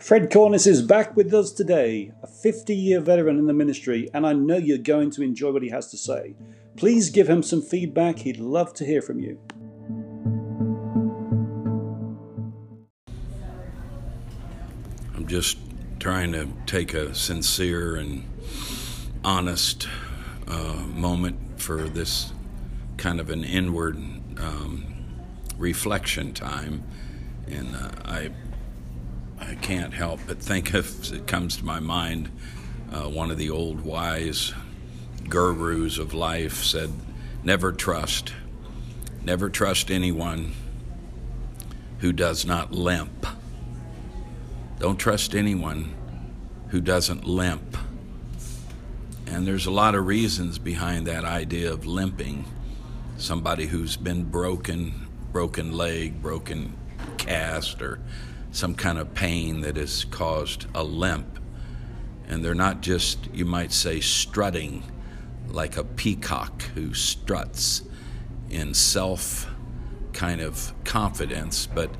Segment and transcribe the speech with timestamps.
[0.00, 4.24] Fred Cornice is back with us today, a 50 year veteran in the ministry, and
[4.24, 6.36] I know you're going to enjoy what he has to say.
[6.76, 9.40] Please give him some feedback, he'd love to hear from you.
[15.16, 15.58] I'm just
[15.98, 18.24] trying to take a sincere and
[19.24, 19.88] honest
[20.46, 22.32] uh, moment for this
[22.98, 23.96] kind of an inward
[24.38, 24.94] um,
[25.58, 26.84] reflection time,
[27.48, 28.30] and uh, I
[29.40, 32.30] I can't help but think of it comes to my mind.
[32.92, 34.52] Uh, one of the old wise
[35.28, 36.90] gurus of life said,
[37.42, 38.32] "Never trust,
[39.22, 40.52] never trust anyone
[41.98, 43.26] who does not limp.
[44.78, 45.94] Don't trust anyone
[46.68, 47.76] who doesn't limp."
[49.26, 52.46] And there's a lot of reasons behind that idea of limping.
[53.18, 56.72] Somebody who's been broken, broken leg, broken
[57.18, 57.98] cast, or
[58.52, 61.38] some kind of pain that has caused a limp.
[62.26, 64.82] And they're not just, you might say, strutting
[65.48, 67.82] like a peacock who struts
[68.50, 69.50] in self
[70.12, 71.90] kind of confidence, but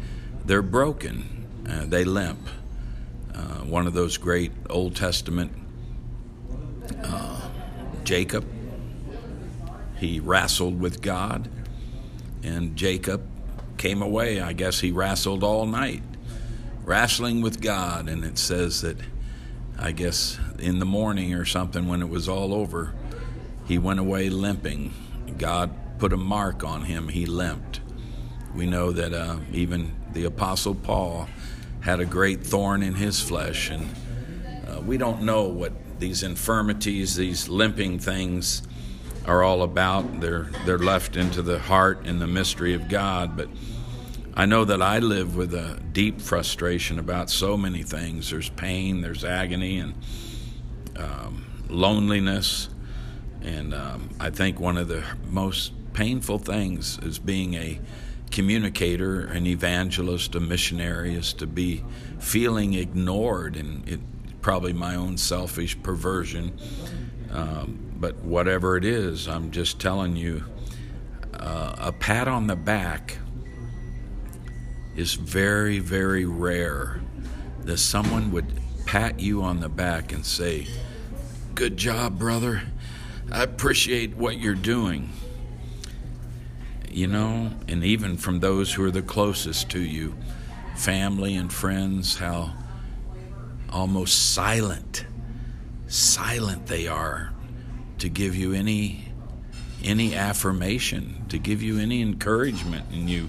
[0.44, 1.46] they're broken.
[1.68, 2.48] Uh, they limp.
[3.34, 5.52] Uh, one of those great Old Testament
[7.02, 7.40] uh,
[8.04, 8.44] Jacob,
[9.98, 11.48] he wrestled with God,
[12.42, 13.26] and Jacob
[13.76, 14.40] came away.
[14.40, 16.02] I guess he wrestled all night,
[16.88, 18.96] wrestling with God, and it says that
[19.78, 22.94] I guess in the morning or something when it was all over,
[23.66, 24.94] he went away limping.
[25.36, 27.80] God put a mark on him, he limped.
[28.54, 31.28] We know that uh, even the Apostle Paul
[31.80, 33.86] had a great thorn in his flesh, and
[34.66, 38.62] uh, we don't know what these infirmities, these limping things
[39.26, 40.22] are all about.
[40.22, 43.36] They're they're left into the heart and the mystery of God.
[43.36, 43.50] But
[44.38, 48.30] I know that I live with a deep frustration about so many things.
[48.30, 49.94] There's pain, there's agony, and
[50.96, 52.68] um, loneliness.
[53.42, 57.80] And um, I think one of the most painful things is being a
[58.30, 61.84] communicator, an evangelist, a missionary, is to be
[62.20, 66.56] feeling ignored and probably my own selfish perversion.
[67.32, 70.44] Um, but whatever it is, I'm just telling you
[71.34, 73.18] uh, a pat on the back
[74.98, 77.00] is very, very rare
[77.62, 78.52] that someone would
[78.84, 80.66] pat you on the back and say,
[81.54, 82.62] Good job, brother.
[83.30, 85.10] I appreciate what you're doing.
[86.90, 90.16] You know, and even from those who are the closest to you,
[90.76, 92.54] family and friends, how
[93.70, 95.04] almost silent,
[95.86, 97.32] silent they are
[97.98, 99.04] to give you any
[99.84, 103.28] any affirmation, to give you any encouragement, and you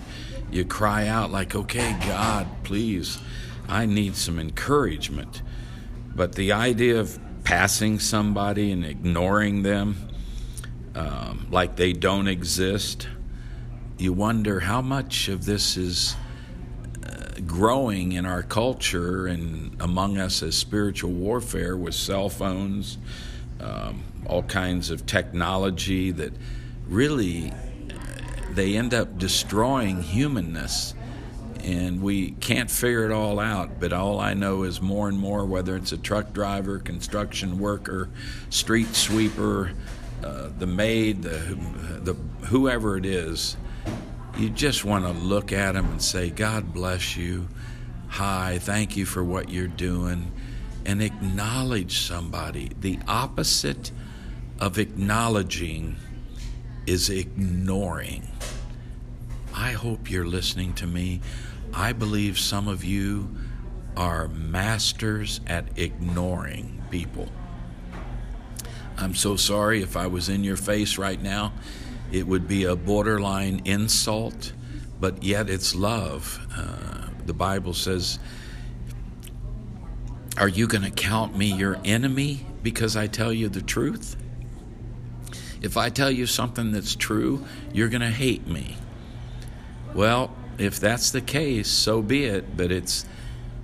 [0.51, 3.19] you cry out like, "Okay, God, please,
[3.67, 5.41] I need some encouragement."
[6.15, 10.09] But the idea of passing somebody and ignoring them
[10.95, 13.07] um, like they don't exist,
[13.97, 16.15] you wonder how much of this is
[17.45, 22.97] growing in our culture and among us as spiritual warfare with cell phones,
[23.59, 26.33] um, all kinds of technology that
[26.87, 27.51] really
[28.59, 30.93] they end up destroying humanness
[31.63, 35.45] and we can't figure it all out but all i know is more and more
[35.45, 38.09] whether it's a truck driver construction worker
[38.49, 39.71] street sweeper
[40.23, 41.57] uh, the maid the,
[42.01, 42.13] the
[42.45, 43.57] whoever it is
[44.39, 47.49] you just want to look at them and say, God bless you.
[48.07, 50.31] Hi, thank you for what you're doing.
[50.85, 52.71] And acknowledge somebody.
[52.79, 53.91] The opposite
[54.57, 55.97] of acknowledging
[56.87, 58.29] is ignoring.
[59.53, 61.21] I hope you're listening to me.
[61.73, 63.35] I believe some of you
[63.97, 67.29] are masters at ignoring people.
[68.97, 71.53] I'm so sorry if I was in your face right now
[72.11, 74.53] it would be a borderline insult,
[74.99, 76.39] but yet it's love.
[76.55, 78.19] Uh, the Bible says,
[80.37, 84.15] Are you going to count me your enemy because I tell you the truth?
[85.61, 88.77] If I tell you something that's true, you're going to hate me.
[89.93, 93.05] Well, if that's the case, so be it, but it's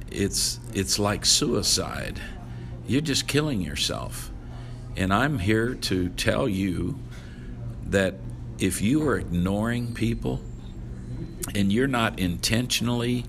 [0.10, 2.20] it's it's like suicide.
[2.88, 4.32] You're just killing yourself.
[4.96, 6.98] And I'm here to tell you
[7.88, 8.16] that
[8.58, 10.42] if you are ignoring people
[11.54, 13.26] and you're not intentionally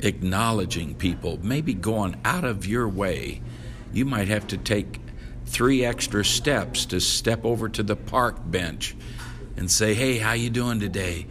[0.00, 3.42] acknowledging people, maybe going out of your way,
[3.92, 5.00] you might have to take
[5.44, 8.96] three extra steps to step over to the park bench
[9.56, 11.26] and say, "Hey, how you doing today?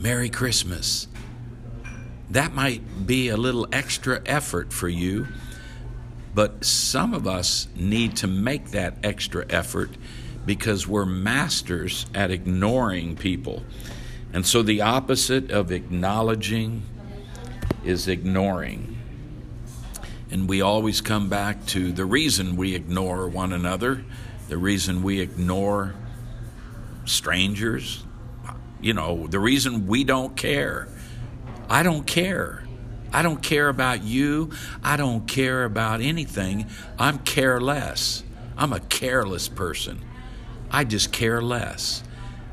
[0.00, 1.06] Merry Christmas."
[2.30, 5.26] that might be a little extra effort for you,
[6.32, 9.90] but some of us need to make that extra effort
[10.46, 13.64] because we're masters at ignoring people.
[14.32, 16.82] And so the opposite of acknowledging
[17.84, 18.96] is ignoring.
[20.30, 24.04] And we always come back to the reason we ignore one another,
[24.48, 25.94] the reason we ignore
[27.06, 28.04] strangers,
[28.80, 30.88] you know, the reason we don't care.
[31.68, 32.64] I don't care.
[33.12, 34.50] I don't care about you.
[34.82, 36.66] I don't care about anything.
[36.98, 38.22] I'm careless.
[38.56, 40.00] I'm a careless person.
[40.70, 42.04] I just care less.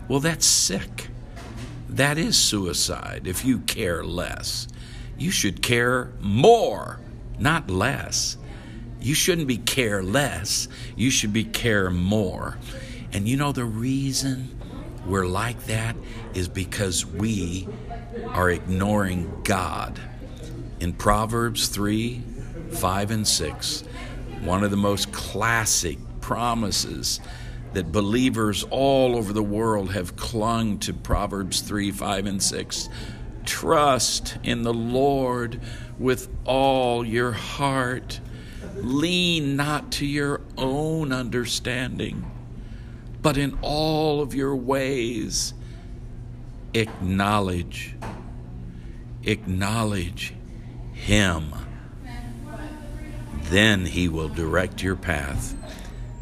[0.07, 1.09] Well, that's sick.
[1.89, 4.68] That is suicide if you care less.
[5.18, 7.00] You should care more,
[7.39, 8.38] not less.
[9.00, 10.68] You shouldn't be careless.
[10.95, 12.57] You should be care more.
[13.13, 14.56] And you know the reason
[15.07, 15.95] we're like that
[16.33, 17.68] is because we
[18.30, 20.00] are ignoring God.
[20.80, 22.21] In Proverbs 3
[22.71, 23.83] 5 and 6,
[24.42, 27.21] one of the most classic promises
[27.74, 32.89] that believers all over the world have clung to Proverbs 3 5 and 6.
[33.45, 35.62] Trust in the Lord
[35.98, 38.19] with all your heart.
[38.75, 42.30] Lean not to your own understanding,
[43.22, 45.54] but in all of your ways
[46.74, 47.96] acknowledge
[49.24, 50.34] acknowledge
[50.94, 51.54] him.
[53.44, 55.56] Then he will direct your path.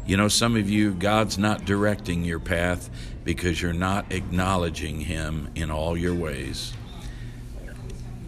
[0.06, 2.88] You know some of you god's not directing your path
[3.24, 6.72] because you're not acknowledging him in all your ways.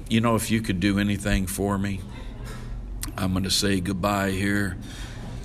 [0.09, 2.01] You know if you could do anything for me
[3.19, 4.77] i'm going to say goodbye here.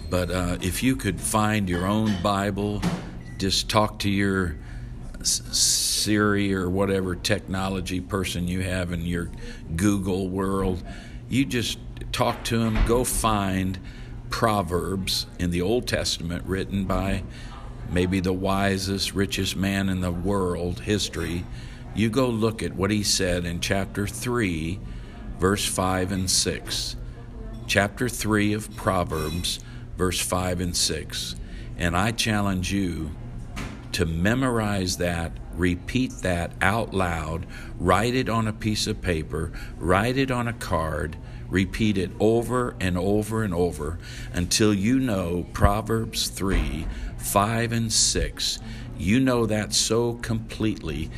[0.10, 2.82] But uh, if you could find your own bible
[3.44, 4.56] just talk to your
[5.22, 9.32] Siri or whatever technology person you have in your
[9.76, 10.82] Google world,
[11.28, 11.78] you just
[12.14, 13.80] talk to them, go find
[14.30, 17.24] Proverbs in the Old Testament written by
[17.92, 21.44] maybe the wisest, richest man in the world history.
[21.94, 24.80] You go look at what he said in chapter 3,
[25.38, 26.96] verse 5 and 6.
[27.68, 29.60] Chapter 3 of Proverbs,
[29.98, 31.36] verse 5 and 6.
[31.78, 33.12] And I challenge you
[33.94, 37.46] to memorize that, repeat that out loud,
[37.78, 41.18] write it on a piece of paper, write it on a card,
[41.50, 44.00] repeat it over and over and over
[44.34, 46.86] until you know Proverbs 3
[47.18, 48.60] 5 and 6.
[48.98, 51.10] You know that so completely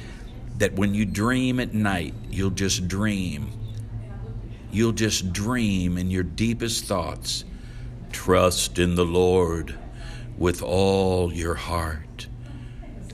[0.57, 3.49] that when you dream at night, you'll just dream.
[4.71, 7.43] You'll just dream in your deepest thoughts.
[8.11, 9.77] Trust in the Lord
[10.37, 12.05] with all your heart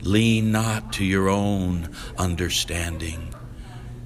[0.01, 3.33] Lean not to your own understanding,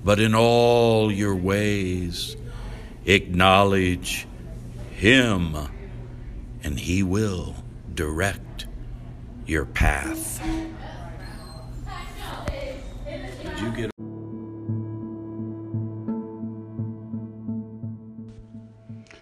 [0.03, 2.36] but in all your ways
[3.06, 4.27] acknowledge
[4.92, 5.56] Him,
[6.63, 7.56] and He will
[7.94, 8.68] direct
[9.45, 10.42] your path.
[13.07, 13.94] Did you get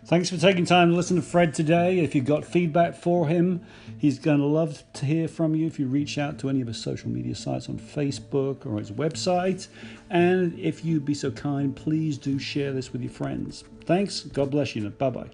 [0.05, 1.99] Thanks for taking time to listen to Fred today.
[1.99, 3.61] If you've got feedback for him,
[3.97, 6.67] he's going to love to hear from you if you reach out to any of
[6.67, 9.69] his social media sites on Facebook or his website.
[10.09, 13.63] And if you'd be so kind, please do share this with your friends.
[13.85, 14.21] Thanks.
[14.21, 14.89] God bless you.
[14.89, 15.29] Bye bye.